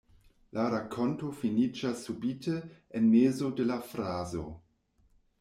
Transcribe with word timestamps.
La 0.59 0.63
rakonto 0.73 1.29
finiĝas 1.41 2.01
subite, 2.07 2.57
en 3.01 3.07
mezo 3.13 3.53
de 3.61 3.69
la 3.75 3.79
frazo. 3.93 4.43